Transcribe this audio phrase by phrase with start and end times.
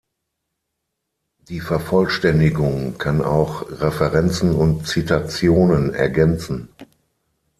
[1.47, 6.69] Die Vervollständigung kann auch Referenzen und Zitationen ergänzen.